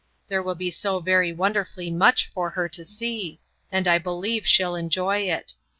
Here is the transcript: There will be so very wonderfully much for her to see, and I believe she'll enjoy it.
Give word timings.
There 0.29 0.41
will 0.41 0.55
be 0.55 0.71
so 0.71 0.99
very 0.99 1.31
wonderfully 1.31 1.91
much 1.91 2.25
for 2.25 2.49
her 2.49 2.67
to 2.67 2.83
see, 2.83 3.39
and 3.71 3.87
I 3.87 3.99
believe 3.99 4.47
she'll 4.47 4.73
enjoy 4.75 5.19
it. 5.31 5.53